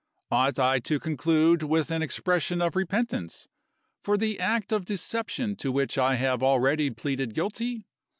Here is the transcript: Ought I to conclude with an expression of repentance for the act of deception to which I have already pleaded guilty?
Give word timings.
Ought 0.31 0.57
I 0.57 0.79
to 0.79 0.99
conclude 0.99 1.61
with 1.61 1.91
an 1.91 2.01
expression 2.01 2.59
of 2.59 2.75
repentance 2.75 3.47
for 4.03 4.17
the 4.17 4.39
act 4.39 4.71
of 4.71 4.83
deception 4.83 5.55
to 5.57 5.71
which 5.71 5.95
I 5.95 6.15
have 6.15 6.41
already 6.41 6.89
pleaded 6.89 7.35
guilty? 7.35 7.85